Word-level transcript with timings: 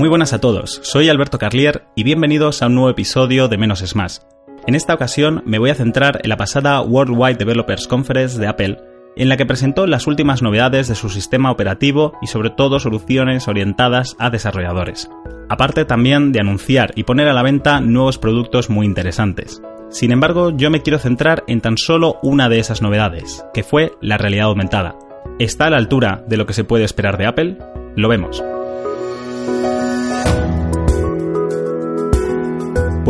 Muy 0.00 0.08
buenas 0.08 0.32
a 0.32 0.40
todos, 0.40 0.80
soy 0.82 1.10
Alberto 1.10 1.36
Carlier 1.36 1.84
y 1.94 2.04
bienvenidos 2.04 2.62
a 2.62 2.68
un 2.68 2.74
nuevo 2.74 2.88
episodio 2.88 3.48
de 3.48 3.58
Menos 3.58 3.82
es 3.82 3.94
Más. 3.94 4.26
En 4.66 4.74
esta 4.74 4.94
ocasión 4.94 5.42
me 5.44 5.58
voy 5.58 5.68
a 5.68 5.74
centrar 5.74 6.20
en 6.22 6.30
la 6.30 6.38
pasada 6.38 6.80
Worldwide 6.80 7.36
Developers 7.36 7.86
Conference 7.86 8.40
de 8.40 8.46
Apple, 8.46 8.78
en 9.14 9.28
la 9.28 9.36
que 9.36 9.44
presentó 9.44 9.86
las 9.86 10.06
últimas 10.06 10.40
novedades 10.40 10.88
de 10.88 10.94
su 10.94 11.10
sistema 11.10 11.50
operativo 11.50 12.14
y 12.22 12.28
sobre 12.28 12.48
todo 12.48 12.80
soluciones 12.80 13.46
orientadas 13.46 14.16
a 14.18 14.30
desarrolladores. 14.30 15.10
Aparte 15.50 15.84
también 15.84 16.32
de 16.32 16.40
anunciar 16.40 16.92
y 16.94 17.04
poner 17.04 17.28
a 17.28 17.34
la 17.34 17.42
venta 17.42 17.82
nuevos 17.82 18.16
productos 18.16 18.70
muy 18.70 18.86
interesantes. 18.86 19.60
Sin 19.90 20.12
embargo, 20.12 20.48
yo 20.48 20.70
me 20.70 20.80
quiero 20.80 20.98
centrar 20.98 21.44
en 21.46 21.60
tan 21.60 21.76
solo 21.76 22.18
una 22.22 22.48
de 22.48 22.58
esas 22.58 22.80
novedades, 22.80 23.44
que 23.52 23.64
fue 23.64 23.92
la 24.00 24.16
realidad 24.16 24.46
aumentada. 24.46 24.96
¿Está 25.38 25.66
a 25.66 25.70
la 25.70 25.76
altura 25.76 26.24
de 26.26 26.38
lo 26.38 26.46
que 26.46 26.54
se 26.54 26.64
puede 26.64 26.84
esperar 26.84 27.18
de 27.18 27.26
Apple? 27.26 27.58
Lo 27.96 28.08
vemos. 28.08 28.42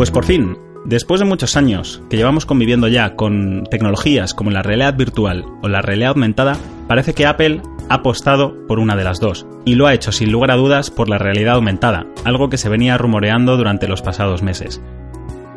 Pues 0.01 0.09
por 0.09 0.25
fin, 0.25 0.57
después 0.83 1.19
de 1.19 1.27
muchos 1.27 1.55
años 1.55 2.01
que 2.09 2.17
llevamos 2.17 2.47
conviviendo 2.47 2.87
ya 2.87 3.15
con 3.15 3.65
tecnologías 3.69 4.33
como 4.33 4.49
la 4.49 4.63
realidad 4.63 4.97
virtual 4.97 5.45
o 5.61 5.67
la 5.67 5.83
realidad 5.83 6.13
aumentada, 6.13 6.57
parece 6.87 7.13
que 7.13 7.27
Apple 7.27 7.61
ha 7.87 7.93
apostado 7.93 8.65
por 8.65 8.79
una 8.79 8.95
de 8.95 9.03
las 9.03 9.19
dos, 9.19 9.45
y 9.63 9.75
lo 9.75 9.85
ha 9.85 9.93
hecho 9.93 10.11
sin 10.11 10.31
lugar 10.31 10.49
a 10.49 10.55
dudas 10.55 10.89
por 10.89 11.07
la 11.07 11.19
realidad 11.19 11.53
aumentada, 11.53 12.07
algo 12.23 12.49
que 12.49 12.57
se 12.57 12.67
venía 12.67 12.97
rumoreando 12.97 13.57
durante 13.57 13.87
los 13.87 14.01
pasados 14.01 14.41
meses. 14.41 14.81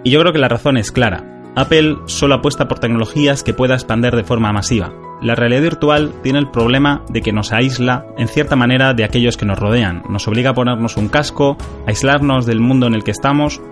Y 0.03 0.11
yo 0.11 0.20
creo 0.20 0.34
que 0.34 0.39
la 0.39 0.51
razón 0.51 0.77
es 0.77 0.92
clara. 0.92 1.25
Apple 1.56 1.97
solo 2.05 2.34
apuesta 2.34 2.69
por 2.69 2.81
tecnologías 2.81 3.45
que 3.45 3.55
pueda 3.55 3.77
expander 3.77 4.15
de 4.15 4.25
forma 4.25 4.53
masiva. 4.53 4.92
La 5.23 5.34
realidad 5.34 5.62
virtual 5.62 6.12
tiene 6.22 6.39
el 6.39 6.50
problema 6.50 7.03
de 7.09 7.22
que 7.22 7.33
nos 7.33 7.55
aísla 7.55 8.05
en 8.19 8.28
cierta 8.28 8.56
manera 8.56 8.92
de 8.92 9.05
aquellos 9.05 9.39
que 9.39 9.47
nos 9.47 9.59
rodean, 9.59 10.03
nos 10.11 10.28
obliga 10.28 10.50
a 10.50 10.55
ponernos 10.55 10.98
un 10.98 11.09
casco, 11.09 11.56
aislarnos 11.87 12.45
del 12.45 12.61
mundo 12.61 12.87
en 12.87 12.95
el 12.95 13.05
que 13.05 13.12
estamos 13.12 13.62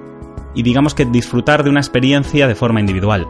y 0.55 0.63
digamos 0.63 0.95
que 0.95 1.05
disfrutar 1.05 1.65
de 1.65 1.71
una 1.71 1.81
experiencia 1.81 2.47
de 2.47 2.55
forma 2.55 2.81
individual. 2.81 3.27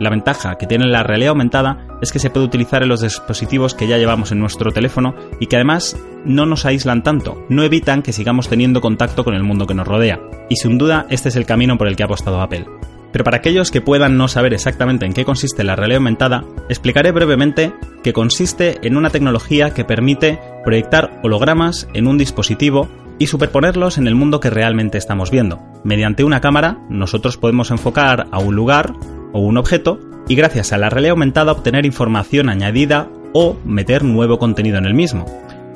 La 0.00 0.10
ventaja 0.10 0.56
que 0.56 0.66
tiene 0.66 0.86
la 0.86 1.04
realidad 1.04 1.30
aumentada 1.30 1.86
es 2.00 2.10
que 2.10 2.18
se 2.18 2.28
puede 2.28 2.46
utilizar 2.46 2.82
en 2.82 2.88
los 2.88 3.02
dispositivos 3.02 3.74
que 3.74 3.86
ya 3.86 3.98
llevamos 3.98 4.32
en 4.32 4.40
nuestro 4.40 4.72
teléfono 4.72 5.14
y 5.38 5.46
que 5.46 5.56
además 5.56 5.96
no 6.24 6.44
nos 6.44 6.66
aíslan 6.66 7.04
tanto, 7.04 7.44
no 7.48 7.62
evitan 7.62 8.02
que 8.02 8.12
sigamos 8.12 8.48
teniendo 8.48 8.80
contacto 8.80 9.22
con 9.22 9.34
el 9.34 9.44
mundo 9.44 9.66
que 9.66 9.74
nos 9.74 9.86
rodea. 9.86 10.20
Y 10.48 10.56
sin 10.56 10.76
duda 10.76 11.06
este 11.08 11.28
es 11.28 11.36
el 11.36 11.46
camino 11.46 11.78
por 11.78 11.86
el 11.86 11.94
que 11.94 12.02
ha 12.02 12.06
apostado 12.06 12.40
Apple. 12.40 12.66
Pero 13.12 13.24
para 13.24 13.36
aquellos 13.36 13.70
que 13.70 13.82
puedan 13.82 14.16
no 14.16 14.26
saber 14.26 14.54
exactamente 14.54 15.04
en 15.04 15.12
qué 15.12 15.24
consiste 15.24 15.64
la 15.64 15.76
realidad 15.76 15.98
aumentada, 15.98 16.44
explicaré 16.68 17.12
brevemente 17.12 17.74
que 18.02 18.14
consiste 18.14 18.78
en 18.82 18.96
una 18.96 19.10
tecnología 19.10 19.74
que 19.74 19.84
permite 19.84 20.40
proyectar 20.64 21.20
hologramas 21.22 21.86
en 21.92 22.06
un 22.08 22.18
dispositivo 22.18 22.88
y 23.22 23.28
superponerlos 23.28 23.98
en 23.98 24.08
el 24.08 24.16
mundo 24.16 24.40
que 24.40 24.50
realmente 24.50 24.98
estamos 24.98 25.30
viendo. 25.30 25.60
Mediante 25.84 26.24
una 26.24 26.40
cámara, 26.40 26.78
nosotros 26.88 27.36
podemos 27.36 27.70
enfocar 27.70 28.26
a 28.32 28.40
un 28.40 28.56
lugar 28.56 28.94
o 29.32 29.38
un 29.38 29.58
objeto 29.58 30.00
y 30.26 30.34
gracias 30.34 30.72
a 30.72 30.76
la 30.76 30.90
realidad 30.90 31.12
aumentada 31.12 31.52
obtener 31.52 31.86
información 31.86 32.48
añadida 32.48 33.08
o 33.32 33.56
meter 33.64 34.02
nuevo 34.02 34.40
contenido 34.40 34.76
en 34.78 34.86
el 34.86 34.94
mismo. 34.94 35.24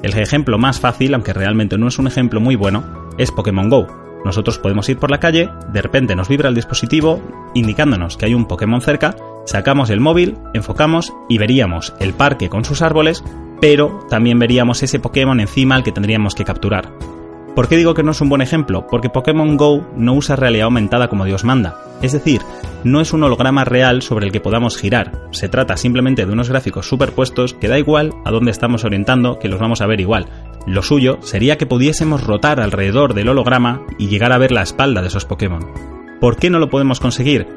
El 0.02 0.18
ejemplo 0.18 0.58
más 0.58 0.80
fácil, 0.80 1.14
aunque 1.14 1.32
realmente 1.32 1.78
no 1.78 1.86
es 1.86 2.00
un 2.00 2.08
ejemplo 2.08 2.40
muy 2.40 2.56
bueno, 2.56 2.82
es 3.16 3.30
Pokémon 3.30 3.70
Go. 3.70 3.86
Nosotros 4.24 4.58
podemos 4.58 4.88
ir 4.88 4.98
por 4.98 5.12
la 5.12 5.20
calle, 5.20 5.48
de 5.72 5.82
repente 5.82 6.16
nos 6.16 6.28
vibra 6.28 6.48
el 6.48 6.56
dispositivo 6.56 7.22
indicándonos 7.54 8.16
que 8.16 8.26
hay 8.26 8.34
un 8.34 8.46
Pokémon 8.48 8.80
cerca, 8.80 9.14
sacamos 9.44 9.90
el 9.90 10.00
móvil, 10.00 10.36
enfocamos 10.52 11.12
y 11.28 11.38
veríamos 11.38 11.94
el 12.00 12.12
parque 12.12 12.48
con 12.48 12.64
sus 12.64 12.82
árboles, 12.82 13.22
pero 13.60 14.04
también 14.10 14.40
veríamos 14.40 14.82
ese 14.82 14.98
Pokémon 14.98 15.38
encima 15.38 15.76
al 15.76 15.84
que 15.84 15.92
tendríamos 15.92 16.34
que 16.34 16.44
capturar. 16.44 16.90
¿Por 17.56 17.68
qué 17.68 17.78
digo 17.78 17.94
que 17.94 18.02
no 18.02 18.10
es 18.10 18.20
un 18.20 18.28
buen 18.28 18.42
ejemplo? 18.42 18.86
Porque 18.86 19.08
Pokémon 19.08 19.56
Go 19.56 19.82
no 19.96 20.12
usa 20.12 20.36
realidad 20.36 20.66
aumentada 20.66 21.08
como 21.08 21.24
Dios 21.24 21.42
manda. 21.42 21.80
Es 22.02 22.12
decir, 22.12 22.42
no 22.84 23.00
es 23.00 23.14
un 23.14 23.22
holograma 23.22 23.64
real 23.64 24.02
sobre 24.02 24.26
el 24.26 24.32
que 24.32 24.42
podamos 24.42 24.76
girar. 24.76 25.22
Se 25.30 25.48
trata 25.48 25.78
simplemente 25.78 26.26
de 26.26 26.32
unos 26.34 26.50
gráficos 26.50 26.86
superpuestos 26.86 27.54
que 27.54 27.68
da 27.68 27.78
igual 27.78 28.12
a 28.26 28.30
dónde 28.30 28.50
estamos 28.50 28.84
orientando, 28.84 29.38
que 29.38 29.48
los 29.48 29.58
vamos 29.58 29.80
a 29.80 29.86
ver 29.86 30.02
igual. 30.02 30.26
Lo 30.66 30.82
suyo 30.82 31.16
sería 31.22 31.56
que 31.56 31.64
pudiésemos 31.64 32.24
rotar 32.24 32.60
alrededor 32.60 33.14
del 33.14 33.30
holograma 33.30 33.86
y 33.98 34.08
llegar 34.08 34.32
a 34.32 34.38
ver 34.38 34.52
la 34.52 34.60
espalda 34.60 35.00
de 35.00 35.08
esos 35.08 35.24
Pokémon. 35.24 35.64
¿Por 36.20 36.36
qué 36.36 36.50
no 36.50 36.58
lo 36.58 36.68
podemos 36.68 37.00
conseguir? 37.00 37.48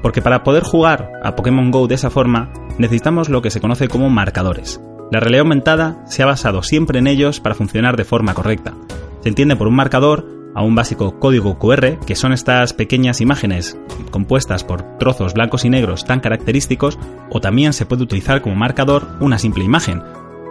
Porque 0.00 0.22
para 0.22 0.44
poder 0.44 0.62
jugar 0.62 1.10
a 1.24 1.34
Pokémon 1.34 1.72
Go 1.72 1.88
de 1.88 1.96
esa 1.96 2.10
forma, 2.10 2.52
necesitamos 2.78 3.28
lo 3.28 3.42
que 3.42 3.50
se 3.50 3.60
conoce 3.60 3.88
como 3.88 4.10
marcadores. 4.10 4.80
La 5.10 5.18
realidad 5.18 5.42
aumentada 5.42 6.04
se 6.06 6.22
ha 6.22 6.26
basado 6.26 6.62
siempre 6.62 7.00
en 7.00 7.08
ellos 7.08 7.40
para 7.40 7.56
funcionar 7.56 7.96
de 7.96 8.04
forma 8.04 8.32
correcta 8.32 8.74
se 9.22 9.28
entiende 9.28 9.56
por 9.56 9.68
un 9.68 9.76
marcador 9.76 10.40
a 10.54 10.62
un 10.62 10.74
básico 10.74 11.18
código 11.18 11.58
QR, 11.58 11.98
que 12.04 12.16
son 12.16 12.32
estas 12.32 12.72
pequeñas 12.72 13.20
imágenes 13.20 13.78
compuestas 14.10 14.64
por 14.64 14.98
trozos 14.98 15.34
blancos 15.34 15.64
y 15.64 15.70
negros 15.70 16.04
tan 16.04 16.20
característicos, 16.20 16.98
o 17.30 17.40
también 17.40 17.72
se 17.72 17.86
puede 17.86 18.02
utilizar 18.02 18.42
como 18.42 18.56
marcador 18.56 19.06
una 19.20 19.38
simple 19.38 19.64
imagen. 19.64 20.02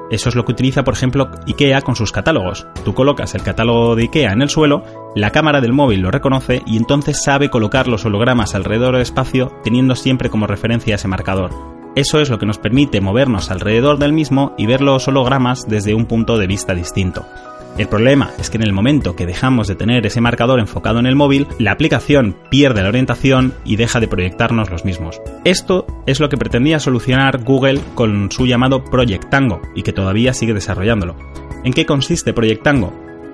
Eso 0.09 0.29
es 0.29 0.35
lo 0.35 0.44
que 0.44 0.53
utiliza, 0.53 0.84
por 0.84 0.96
ejemplo, 0.96 1.29
IKEA 1.46 1.81
con 1.81 1.96
sus 1.96 2.12
catálogos. 2.12 2.66
Tú 2.84 2.96
colocas 2.96 3.35
el 3.35 3.44
catálogo 3.44 3.96
de 3.96 4.03
IKEA 4.03 4.31
en 4.31 4.41
el 4.41 4.50
suelo, 4.50 4.84
la 5.16 5.29
cámara 5.29 5.62
del 5.62 5.74
móvil 5.74 6.02
lo 6.02 6.09
reconoce 6.09 6.63
y 6.66 6.78
entonces 6.78 7.22
sabe 7.24 7.50
colocar 7.50 7.88
los 7.88 8.06
hologramas 8.06 8.56
alrededor 8.56 8.94
del 8.94 9.03
espacio 9.03 9.52
teniendo 9.63 9.96
siempre 9.96 10.29
como 10.29 10.47
referencia 10.47 10.96
ese 10.96 11.08
marcador. 11.08 11.52
Eso 11.96 12.19
es 12.19 12.29
lo 12.29 12.40
que 12.40 12.46
nos 12.46 12.58
permite 12.58 13.02
movernos 13.02 13.52
alrededor 13.52 14.00
del 14.00 14.13
mismo 14.13 14.53
y 14.58 14.66
ver 14.66 14.81
los 14.81 15.08
hologramas 15.08 15.68
desde 15.68 15.94
un 15.94 16.06
punto 16.06 16.38
de 16.38 16.47
vista 16.47 16.74
distinto. 16.74 17.25
El 17.78 17.88
problema 17.88 18.31
es 18.40 18.50
que 18.50 18.57
en 18.57 18.63
el 18.63 18.74
momento 18.74 19.16
que 19.16 19.25
dejamos 19.25 19.68
de 19.68 19.75
tener 19.75 20.06
ese 20.06 20.19
marcador 20.19 20.59
enfocado 20.59 21.00
en 21.00 21.06
el 21.06 21.16
móvil, 21.16 21.47
la 21.59 21.72
aplicación 21.72 22.35
pierde 22.50 22.81
la 22.81 22.90
orientación 22.90 23.53
y 23.63 23.78
deja 23.78 24.00
de 24.00 24.07
proyectarnos 24.07 24.69
los 24.69 24.84
mismos. 24.84 25.22
Esto 25.46 25.85
es 26.06 26.19
lo 26.19 26.28
que 26.28 26.38
pretendía 26.38 26.79
solucionar 26.79 27.44
Google 27.44 27.79
con 27.96 28.31
su 28.31 28.46
llamado 28.46 28.84
Project 28.84 29.29
Tango 29.29 29.62
y 29.75 29.84
que 29.84 29.94
todavía 29.94 30.34
sigue 30.34 30.53
desarrollándolo. 30.53 31.16
¿En 31.63 31.72
qué 31.72 31.85
consiste 31.85 32.34
Project 32.34 32.63
Tango? 32.63 32.94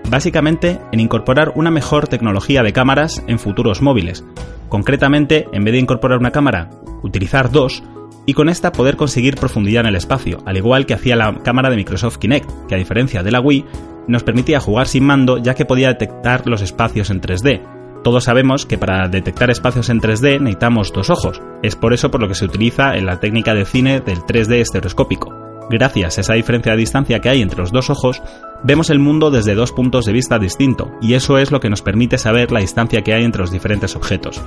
Básicamente 0.10 0.80
en 0.92 1.00
incorporar 1.00 1.54
una 1.56 1.72
mejor 1.72 2.08
tecnología 2.08 2.62
de 2.62 2.74
cámaras 2.74 3.24
en 3.28 3.40
futuros 3.40 3.82
móviles. 3.82 4.24
Concretamente, 4.70 5.48
en 5.54 5.64
vez 5.64 5.72
de 5.74 5.80
incorporar 5.80 6.20
una 6.20 6.32
cámara, 6.32 6.70
utilizar 7.02 7.50
dos, 7.50 7.84
y 8.26 8.34
con 8.34 8.50
esta 8.50 8.72
poder 8.72 8.96
conseguir 8.96 9.36
profundidad 9.36 9.82
en 9.82 9.90
el 9.90 9.96
espacio, 9.96 10.42
al 10.46 10.58
igual 10.58 10.86
que 10.86 10.94
hacía 10.96 11.16
la 11.16 11.36
cámara 11.44 11.70
de 11.70 11.76
Microsoft 11.76 12.18
Kinect, 12.18 12.50
que 12.68 12.76
a 12.76 12.78
diferencia 12.78 13.24
de 13.24 13.32
la 13.32 13.40
Wii, 13.40 13.66
nos 14.08 14.24
permitía 14.24 14.60
jugar 14.60 14.88
sin 14.88 15.06
mando 15.06 15.38
ya 15.38 15.56
que 15.56 15.66
podía 15.66 15.90
detectar 15.90 16.48
los 16.48 16.62
espacios 16.62 17.10
en 17.10 17.22
3D. 17.22 17.62
Todos 18.04 18.26
sabemos 18.26 18.66
que 18.66 18.78
para 18.78 19.08
detectar 19.08 19.50
espacios 19.50 19.90
en 19.90 20.00
3D 20.00 20.40
necesitamos 20.40 20.94
dos 20.94 21.10
ojos, 21.10 21.42
es 21.64 21.76
por 21.76 21.94
eso 21.94 22.12
por 22.12 22.22
lo 22.22 22.28
que 22.28 22.36
se 22.36 22.46
utiliza 22.46 22.96
en 22.96 23.06
la 23.06 23.20
técnica 23.20 23.54
de 23.54 23.66
cine 23.66 24.00
del 24.00 24.20
3D 24.20 24.62
estereoscópico. 24.62 25.34
Gracias 25.70 26.18
a 26.18 26.22
esa 26.22 26.34
diferencia 26.34 26.74
de 26.74 26.78
distancia 26.78 27.20
que 27.20 27.30
hay 27.30 27.42
entre 27.42 27.60
los 27.60 27.72
dos 27.72 27.90
ojos, 27.90 28.22
vemos 28.64 28.92
el 28.92 29.00
mundo 29.00 29.32
desde 29.32 29.56
dos 29.56 29.72
puntos 29.72 30.06
de 30.06 30.14
vista 30.14 30.38
distintos, 30.38 30.90
y 31.02 31.16
eso 31.16 31.40
es 31.40 31.52
lo 31.52 31.60
que 31.60 31.72
nos 31.72 31.82
permite 31.82 32.20
saber 32.20 32.52
la 32.52 32.60
distancia 32.60 33.02
que 33.02 33.14
hay 33.14 33.24
entre 33.24 33.42
los 33.42 33.52
diferentes 33.52 33.96
objetos. 33.96 34.42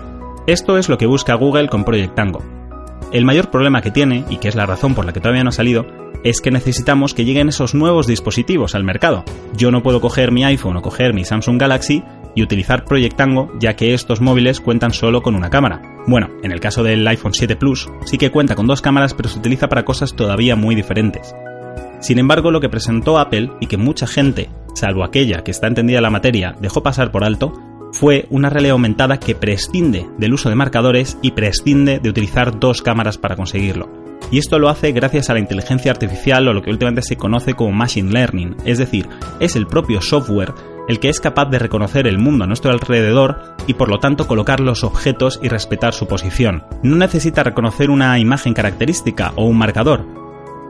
Esto 0.46 0.78
es 0.78 0.88
lo 0.88 0.96
que 0.96 1.06
busca 1.06 1.34
Google 1.34 1.68
con 1.68 1.84
Project 1.84 2.14
Tango. 2.14 2.57
El 3.12 3.24
mayor 3.24 3.50
problema 3.50 3.80
que 3.80 3.90
tiene, 3.90 4.24
y 4.28 4.36
que 4.36 4.48
es 4.48 4.54
la 4.54 4.66
razón 4.66 4.94
por 4.94 5.06
la 5.06 5.12
que 5.12 5.20
todavía 5.20 5.42
no 5.42 5.48
ha 5.48 5.52
salido, 5.52 5.86
es 6.24 6.40
que 6.40 6.50
necesitamos 6.50 7.14
que 7.14 7.24
lleguen 7.24 7.48
esos 7.48 7.74
nuevos 7.74 8.06
dispositivos 8.06 8.74
al 8.74 8.84
mercado. 8.84 9.24
Yo 9.56 9.70
no 9.70 9.82
puedo 9.82 10.00
coger 10.00 10.30
mi 10.30 10.44
iPhone 10.44 10.76
o 10.76 10.82
coger 10.82 11.14
mi 11.14 11.24
Samsung 11.24 11.58
Galaxy 11.58 12.02
y 12.34 12.42
utilizar 12.42 12.84
Project 12.84 13.16
Tango 13.16 13.50
ya 13.58 13.76
que 13.76 13.94
estos 13.94 14.20
móviles 14.20 14.60
cuentan 14.60 14.92
solo 14.92 15.22
con 15.22 15.34
una 15.34 15.48
cámara. 15.48 15.80
Bueno, 16.06 16.28
en 16.42 16.52
el 16.52 16.60
caso 16.60 16.82
del 16.82 17.06
iPhone 17.08 17.34
7 17.34 17.56
Plus 17.56 17.88
sí 18.04 18.18
que 18.18 18.30
cuenta 18.30 18.54
con 18.54 18.66
dos 18.66 18.82
cámaras 18.82 19.14
pero 19.14 19.28
se 19.28 19.38
utiliza 19.38 19.68
para 19.68 19.84
cosas 19.84 20.14
todavía 20.14 20.54
muy 20.54 20.74
diferentes. 20.74 21.34
Sin 22.00 22.18
embargo, 22.18 22.50
lo 22.50 22.60
que 22.60 22.68
presentó 22.68 23.18
Apple 23.18 23.50
y 23.60 23.66
que 23.66 23.76
mucha 23.76 24.06
gente, 24.06 24.50
salvo 24.74 25.02
aquella 25.02 25.42
que 25.42 25.50
está 25.50 25.66
entendida 25.66 25.98
en 25.98 26.04
la 26.04 26.10
materia, 26.10 26.54
dejó 26.60 26.82
pasar 26.82 27.10
por 27.10 27.24
alto, 27.24 27.52
fue 27.92 28.26
una 28.30 28.50
realidad 28.50 28.72
aumentada 28.72 29.18
que 29.18 29.34
prescinde 29.34 30.06
del 30.18 30.34
uso 30.34 30.48
de 30.48 30.54
marcadores 30.54 31.18
y 31.22 31.32
prescinde 31.32 31.98
de 31.98 32.08
utilizar 32.08 32.58
dos 32.58 32.82
cámaras 32.82 33.18
para 33.18 33.36
conseguirlo. 33.36 33.88
Y 34.30 34.38
esto 34.38 34.58
lo 34.58 34.68
hace 34.68 34.92
gracias 34.92 35.30
a 35.30 35.34
la 35.34 35.40
inteligencia 35.40 35.90
artificial 35.90 36.46
o 36.48 36.52
lo 36.52 36.62
que 36.62 36.70
últimamente 36.70 37.02
se 37.02 37.16
conoce 37.16 37.54
como 37.54 37.72
machine 37.72 38.12
learning, 38.12 38.56
es 38.64 38.78
decir, 38.78 39.08
es 39.40 39.56
el 39.56 39.66
propio 39.66 40.02
software 40.02 40.52
el 40.88 40.98
que 41.00 41.10
es 41.10 41.20
capaz 41.20 41.46
de 41.46 41.58
reconocer 41.58 42.06
el 42.06 42.18
mundo 42.18 42.44
a 42.44 42.46
nuestro 42.46 42.72
alrededor 42.72 43.54
y 43.66 43.74
por 43.74 43.88
lo 43.90 43.98
tanto 43.98 44.26
colocar 44.26 44.58
los 44.58 44.82
objetos 44.82 45.38
y 45.42 45.48
respetar 45.48 45.92
su 45.92 46.08
posición. 46.08 46.64
No 46.82 46.96
necesita 46.96 47.44
reconocer 47.44 47.90
una 47.90 48.18
imagen 48.18 48.54
característica 48.54 49.32
o 49.36 49.44
un 49.44 49.58
marcador, 49.58 50.06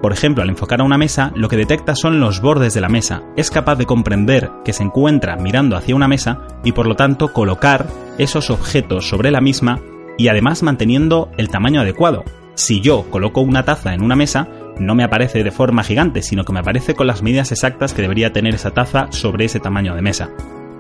por 0.00 0.12
ejemplo, 0.12 0.42
al 0.42 0.50
enfocar 0.50 0.80
a 0.80 0.84
una 0.84 0.96
mesa, 0.96 1.32
lo 1.34 1.48
que 1.48 1.56
detecta 1.56 1.96
son 1.96 2.20
los 2.20 2.40
bordes 2.40 2.72
de 2.72 2.80
la 2.80 2.88
mesa. 2.88 3.22
Es 3.36 3.50
capaz 3.50 3.76
de 3.76 3.86
comprender 3.86 4.50
que 4.64 4.72
se 4.72 4.84
encuentra 4.84 5.36
mirando 5.36 5.76
hacia 5.76 5.96
una 5.96 6.06
mesa 6.06 6.46
y 6.62 6.72
por 6.72 6.86
lo 6.86 6.94
tanto 6.94 7.32
colocar 7.32 7.86
esos 8.16 8.50
objetos 8.50 9.08
sobre 9.08 9.32
la 9.32 9.40
misma 9.40 9.80
y 10.16 10.28
además 10.28 10.62
manteniendo 10.62 11.30
el 11.36 11.48
tamaño 11.48 11.80
adecuado. 11.80 12.24
Si 12.54 12.80
yo 12.80 13.06
coloco 13.10 13.40
una 13.40 13.64
taza 13.64 13.92
en 13.92 14.02
una 14.02 14.16
mesa, 14.16 14.48
no 14.78 14.94
me 14.94 15.04
aparece 15.04 15.42
de 15.42 15.50
forma 15.50 15.82
gigante, 15.82 16.22
sino 16.22 16.44
que 16.44 16.52
me 16.52 16.60
aparece 16.60 16.94
con 16.94 17.08
las 17.08 17.22
medidas 17.22 17.50
exactas 17.50 17.92
que 17.92 18.02
debería 18.02 18.32
tener 18.32 18.54
esa 18.54 18.70
taza 18.70 19.08
sobre 19.10 19.46
ese 19.46 19.60
tamaño 19.60 19.94
de 19.94 20.02
mesa. 20.02 20.30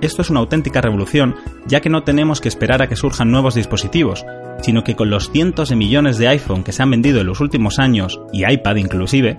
esto 0.00 0.22
es 0.22 0.30
una 0.30 0.38
auténtica 0.38 0.80
revolución, 0.80 1.34
ya 1.66 1.80
que 1.80 1.90
no 1.90 2.04
tenemos 2.04 2.40
que 2.40 2.48
esperar 2.48 2.82
a 2.82 2.88
que 2.88 2.94
surjan 2.94 3.32
nuevos 3.32 3.56
dispositivos, 3.56 4.24
sino 4.62 4.84
que 4.84 4.96
con 4.96 5.10
los 5.10 5.30
cientos 5.30 5.68
de 5.68 5.76
millones 5.76 6.18
de 6.18 6.28
iPhone 6.28 6.64
que 6.64 6.72
se 6.72 6.82
han 6.82 6.90
vendido 6.90 7.20
en 7.20 7.26
los 7.26 7.40
últimos 7.40 7.78
años, 7.78 8.20
y 8.32 8.50
iPad 8.50 8.76
inclusive, 8.76 9.36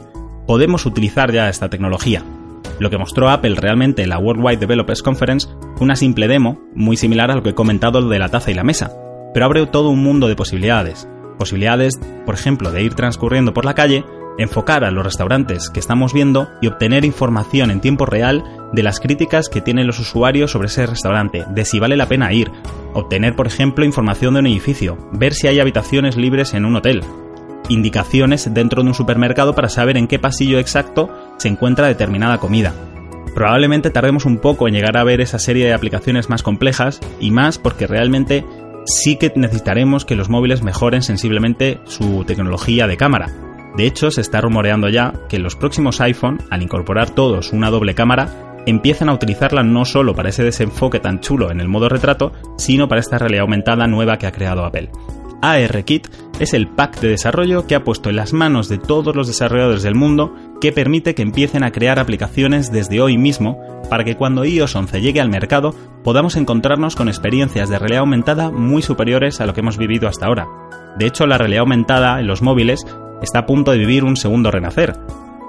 podemos 0.48 0.86
utilizar 0.86 1.32
ya 1.32 1.50
esta 1.50 1.70
tecnología. 1.70 2.24
Lo 2.80 2.90
que 2.90 2.98
mostró 2.98 3.30
Apple 3.30 3.56
realmente 3.56 4.04
en 4.04 4.10
la 4.10 4.20
Worldwide 4.20 4.58
Developers 4.58 5.04
Conference 5.04 5.48
fue 5.76 5.86
una 5.86 5.96
simple 5.96 6.28
demo, 6.28 6.60
muy 6.74 6.98
similar 6.98 7.30
a 7.32 7.36
lo 7.36 7.44
que 7.44 7.50
he 7.50 7.56
comentado 7.56 8.08
de 8.08 8.20
la 8.20 8.30
taza 8.30 8.52
y 8.52 8.54
la 8.54 8.64
mesa, 8.64 8.92
pero 9.34 9.46
abre 9.46 9.66
todo 9.68 9.90
un 9.90 10.02
mundo 10.02 10.28
de 10.28 10.36
posibilidades. 10.36 11.08
Posibilidades, 11.38 12.00
por 12.26 12.36
ejemplo, 12.36 12.72
de 12.72 12.84
ir 12.84 12.96
transcurriendo 12.96 13.54
por 13.54 13.66
la 13.66 13.76
calle, 13.76 14.04
enfocar 14.40 14.84
a 14.84 14.92
los 14.92 15.04
restaurantes 15.04 15.70
que 15.70 15.80
estamos 15.80 16.14
viendo 16.14 16.50
y 16.62 16.68
obtener 16.68 17.06
información 17.06 17.72
en 17.72 17.82
tiempo 17.82 18.06
real 18.06 18.44
de 18.74 18.84
las 18.84 19.00
críticas 19.00 19.50
que 19.50 19.62
tienen 19.62 19.86
los 19.86 20.00
usuarios 20.00 20.52
sobre 20.52 20.68
ese 20.68 20.86
restaurante, 20.86 21.46
de 21.50 21.66
si 21.66 21.80
vale 21.80 21.98
la 21.98 22.08
pena 22.08 22.32
ir, 22.34 22.52
obtener, 22.94 23.36
por 23.36 23.48
ejemplo, 23.48 23.86
información 23.86 24.34
de 24.34 24.40
un 24.40 24.48
edificio, 24.48 24.98
ver 25.12 25.34
si 25.34 25.48
hay 25.48 25.60
habitaciones 25.60 26.18
libres 26.18 26.54
en 26.54 26.66
un 26.66 26.76
hotel, 26.76 27.04
indicaciones 27.68 28.52
dentro 28.54 28.82
de 28.82 28.90
un 28.90 28.96
supermercado 28.96 29.54
para 29.54 29.70
saber 29.70 29.98
en 29.98 30.08
qué 30.08 30.20
pasillo 30.20 30.60
exacto 30.60 31.10
se 31.38 31.50
encuentra 31.50 31.88
determinada 31.88 32.38
comida. 32.38 32.74
Probablemente 33.36 33.92
tardemos 33.92 34.26
un 34.26 34.40
poco 34.40 34.68
en 34.68 34.74
llegar 34.74 34.98
a 34.98 35.04
ver 35.04 35.22
esa 35.22 35.40
serie 35.40 35.66
de 35.66 35.74
aplicaciones 35.74 36.30
más 36.30 36.44
complejas 36.44 37.00
y 37.20 37.32
más 37.32 37.58
porque 37.58 37.88
realmente 37.88 38.46
sí 38.86 39.18
que 39.18 39.32
necesitaremos 39.36 40.04
que 40.06 40.16
los 40.16 40.30
móviles 40.30 40.64
mejoren 40.64 41.04
sensiblemente 41.04 41.80
su 41.86 42.24
tecnología 42.26 42.88
de 42.88 42.98
cámara. 42.98 43.49
De 43.80 43.88
hecho, 43.88 44.12
se 44.12 44.20
está 44.20 44.42
rumoreando 44.42 44.90
ya 44.90 45.14
que 45.30 45.40
los 45.40 45.56
próximos 45.56 46.02
iPhone, 46.02 46.40
al 46.50 46.62
incorporar 46.62 47.12
todos 47.12 47.54
una 47.54 47.70
doble 47.70 47.96
cámara, 47.96 48.58
empiezan 48.66 49.08
a 49.08 49.14
utilizarla 49.14 49.64
no 49.64 49.86
solo 49.86 50.14
para 50.14 50.28
ese 50.28 50.44
desenfoque 50.44 51.00
tan 51.00 51.22
chulo 51.22 51.50
en 51.50 51.62
el 51.62 51.70
modo 51.70 51.88
retrato, 51.88 52.34
sino 52.58 52.90
para 52.90 53.00
esta 53.00 53.18
realidad 53.18 53.44
aumentada 53.44 53.88
nueva 53.88 54.18
que 54.18 54.28
ha 54.28 54.34
creado 54.34 54.66
Apple. 54.66 54.92
ARKit 55.42 56.10
es 56.42 56.54
el 56.54 56.68
pack 56.68 57.00
de 57.00 57.08
desarrollo 57.08 57.68
que 57.68 57.76
ha 57.76 57.86
puesto 57.86 58.10
en 58.10 58.18
las 58.18 58.34
manos 58.34 58.68
de 58.68 58.80
todos 58.80 59.16
los 59.16 59.28
desarrolladores 59.28 59.82
del 59.82 59.96
mundo 59.96 60.36
que 60.60 60.74
permite 60.74 61.16
que 61.16 61.22
empiecen 61.22 61.64
a 61.64 61.72
crear 61.72 62.00
aplicaciones 62.00 62.74
desde 62.74 63.00
hoy 63.00 63.18
mismo 63.18 63.62
para 63.90 64.04
que 64.04 64.18
cuando 64.18 64.44
iOS 64.44 64.76
11 64.76 65.00
llegue 65.00 65.22
al 65.22 65.30
mercado 65.30 65.74
podamos 66.04 66.36
encontrarnos 66.36 66.98
con 66.98 67.08
experiencias 67.08 67.70
de 67.70 67.80
realidad 67.80 68.02
aumentada 68.02 68.52
muy 68.52 68.82
superiores 68.82 69.40
a 69.40 69.46
lo 69.46 69.54
que 69.54 69.62
hemos 69.62 69.78
vivido 69.78 70.10
hasta 70.10 70.26
ahora. 70.26 70.50
De 70.98 71.06
hecho, 71.06 71.26
la 71.26 71.38
realidad 71.38 71.62
aumentada 71.62 72.20
en 72.20 72.28
los 72.28 72.42
móviles 72.42 72.86
está 73.22 73.40
a 73.40 73.46
punto 73.46 73.72
de 73.72 73.78
vivir 73.78 74.04
un 74.04 74.18
segundo 74.18 74.52
renacer, 74.52 74.96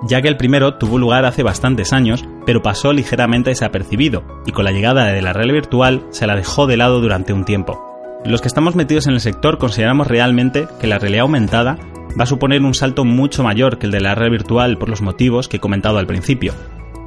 ya 0.08 0.22
que 0.22 0.28
el 0.28 0.37
primero 0.37 0.75
tuvo 0.75 0.99
lugar 0.99 1.25
hace 1.25 1.43
bastantes 1.43 1.93
años, 1.93 2.25
pero 2.46 2.62
pasó 2.62 2.93
ligeramente 2.93 3.50
desapercibido, 3.50 4.25
y 4.46 4.52
con 4.52 4.64
la 4.64 4.72
llegada 4.72 5.06
de 5.06 5.22
la 5.22 5.32
realidad 5.32 5.56
virtual 5.56 6.06
se 6.11 6.26
la 6.26 6.37
dejó 6.37 6.67
de 6.67 6.76
lado 6.76 7.00
durante 7.00 7.32
un 7.32 7.44
tiempo. 7.44 7.87
Los 8.25 8.43
que 8.43 8.49
estamos 8.49 8.75
metidos 8.75 9.06
en 9.06 9.14
el 9.14 9.20
sector 9.20 9.58
consideramos 9.58 10.06
realmente 10.06 10.69
que 10.81 10.87
la 10.87 10.99
realidad 10.99 11.22
aumentada 11.22 11.78
va 12.19 12.25
a 12.25 12.26
suponer 12.26 12.62
un 12.62 12.75
salto 12.75 13.05
mucho 13.05 13.43
mayor 13.43 13.78
que 13.78 13.87
el 13.87 13.93
de 13.93 14.00
la 14.00 14.14
red 14.14 14.31
virtual 14.31 14.76
por 14.78 14.88
los 14.88 15.00
motivos 15.00 15.49
que 15.49 15.56
he 15.56 15.61
comentado 15.61 15.99
al 15.99 16.06
principio. 16.06 16.52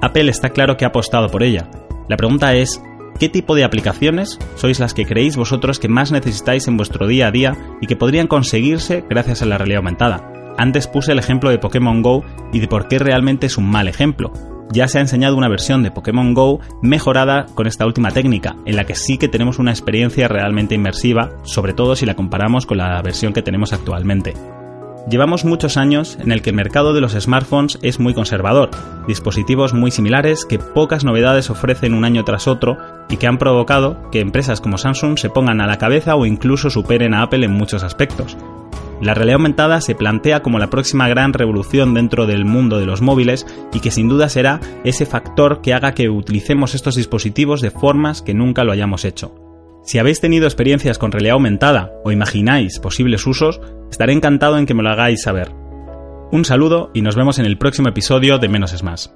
Apple 0.02 0.30
está 0.30 0.50
claro 0.50 0.76
que 0.76 0.86
ha 0.86 0.90
apostado 0.90 1.30
por 1.30 1.44
ella. 1.44 1.70
La 2.10 2.18
pregunta 2.18 2.54
es, 2.56 2.82
¿qué 3.20 3.30
tipo 3.30 3.56
de 3.56 3.64
aplicaciones 3.64 4.40
sois 4.56 4.80
las 4.80 4.94
que 4.94 5.06
creéis 5.06 5.38
vosotros 5.38 5.80
que 5.80 5.88
más 5.88 6.12
necesitáis 6.12 6.68
en 6.68 6.78
vuestro 6.78 7.08
día 7.08 7.28
a 7.28 7.32
día 7.32 7.58
y 7.80 7.88
que 7.88 7.96
podrían 7.96 8.28
conseguirse 8.28 9.04
gracias 9.10 9.42
a 9.42 9.46
la 9.46 9.58
realidad 9.58 9.78
aumentada? 9.78 10.33
Antes 10.58 10.88
puse 10.88 11.12
el 11.12 11.20
ejemplo 11.20 11.50
de 11.50 11.60
Pokémon 11.60 12.02
Go 12.02 12.24
y 12.52 12.60
de 12.60 12.68
por 12.68 12.88
qué 12.88 13.00
realmente 13.00 13.48
es 13.48 13.58
un 13.58 13.70
mal 13.70 13.88
ejemplo, 13.88 14.32
ya 14.74 14.88
se 14.88 14.98
ha 14.98 15.02
enseñado 15.02 15.38
una 15.38 15.50
versión 15.50 15.84
de 15.84 15.92
Pokémon 15.92 16.34
Go 16.34 16.60
mejorada 16.82 17.46
con 17.54 17.68
esta 17.68 17.86
última 17.86 18.12
técnica, 18.12 18.56
en 18.66 18.76
la 18.76 18.86
que 18.86 18.96
sí 18.96 19.18
que 19.18 19.28
tenemos 19.28 19.60
una 19.60 19.72
experiencia 19.72 20.28
realmente 20.28 20.76
inmersiva, 20.76 21.30
sobre 21.44 21.74
todo 21.74 21.96
si 21.96 22.06
la 22.06 22.16
comparamos 22.16 22.66
con 22.66 22.78
la 22.78 23.02
versión 23.02 23.34
que 23.34 23.44
tenemos 23.44 23.72
actualmente. 23.72 24.34
Llevamos 25.10 25.44
muchos 25.44 25.76
años 25.76 26.18
en 26.22 26.32
el 26.32 26.42
que 26.42 26.52
el 26.52 26.56
mercado 26.56 26.94
de 26.94 27.02
los 27.02 27.12
smartphones 27.12 27.78
es 27.82 28.00
muy 28.00 28.14
conservador, 28.14 28.72
dispositivos 29.06 29.74
muy 29.74 29.92
similares 29.92 30.46
que 30.46 30.60
pocas 30.60 31.04
novedades 31.04 31.50
ofrecen 31.50 31.94
un 31.94 32.06
año 32.06 32.24
tras 32.24 32.48
otro 32.48 32.78
y 33.10 33.18
que 33.18 33.28
han 33.28 33.38
provocado 33.38 34.10
que 34.12 34.22
empresas 34.22 34.62
como 34.62 34.78
Samsung 34.78 35.20
se 35.20 35.30
pongan 35.30 35.60
a 35.60 35.68
la 35.68 35.78
cabeza 35.78 36.16
o 36.16 36.26
incluso 36.26 36.70
superen 36.70 37.14
a 37.14 37.22
Apple 37.22 37.46
en 37.46 37.52
muchos 37.52 37.84
aspectos. 37.84 38.38
La 39.04 39.14
realidad 39.14 39.36
aumentada 39.36 39.82
se 39.82 39.96
plantea 39.96 40.42
como 40.42 40.60
la 40.60 40.70
próxima 40.70 41.10
gran 41.10 41.34
revolución 41.34 41.94
dentro 41.94 42.26
del 42.26 42.46
mundo 42.46 42.80
de 42.80 42.86
los 42.86 43.02
móviles 43.02 43.46
y 43.74 43.82
que 43.82 43.92
sin 43.92 44.08
duda 44.08 44.30
será 44.30 44.62
ese 44.86 45.06
factor 45.06 45.60
que 45.60 45.74
haga 45.74 45.94
que 45.94 46.08
utilicemos 46.08 46.74
estos 46.74 46.96
dispositivos 46.96 47.60
de 47.60 47.70
formas 47.70 48.22
que 48.22 48.34
nunca 48.34 48.64
lo 48.64 48.72
hayamos 48.72 49.04
hecho. 49.04 49.36
Si 49.84 50.00
habéis 50.00 50.22
tenido 50.22 50.46
experiencias 50.46 50.98
con 50.98 51.12
realidad 51.12 51.34
aumentada 51.34 51.92
o 52.06 52.14
imagináis 52.14 52.80
posibles 52.80 53.28
usos, 53.28 53.60
estaré 53.92 54.14
encantado 54.14 54.58
en 54.58 54.66
que 54.66 54.74
me 54.74 54.84
lo 54.84 54.92
hagáis 54.92 55.22
saber. 55.22 55.52
Un 56.32 56.46
saludo 56.46 56.90
y 56.94 57.02
nos 57.02 57.18
vemos 57.18 57.40
en 57.40 57.46
el 57.46 57.58
próximo 57.58 57.90
episodio 57.90 58.38
de 58.38 58.48
Menos 58.48 58.72
es 58.72 58.84
Más. 58.84 59.14